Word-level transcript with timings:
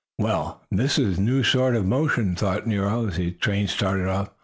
"Well, 0.17 0.63
this 0.71 0.97
is 0.97 1.19
a 1.19 1.21
new 1.21 1.43
sort 1.43 1.75
of 1.75 1.85
motion," 1.85 2.35
thought 2.35 2.65
Nero, 2.65 3.07
as 3.09 3.17
the 3.17 3.29
train 3.29 3.67
started 3.67 4.07
off. 4.07 4.31